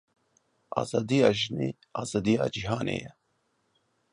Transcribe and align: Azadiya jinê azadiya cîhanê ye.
Azadiya 0.79 1.31
jinê 1.39 1.67
azadiya 2.01 2.47
cîhanê 2.53 2.97
ye. 3.03 3.09